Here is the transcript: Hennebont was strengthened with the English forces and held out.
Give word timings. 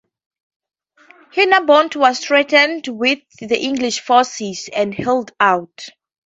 Hennebont 1.35 1.95
was 1.95 2.17
strengthened 2.17 2.87
with 2.87 3.19
the 3.39 3.55
English 3.61 3.99
forces 3.99 4.67
and 4.75 4.95
held 4.95 5.31
out. 5.39 5.79